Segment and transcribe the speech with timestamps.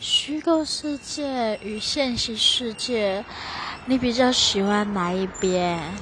[0.00, 3.24] 虚构世界与现实世界
[3.86, 5.92] 你比较喜欢哪一边？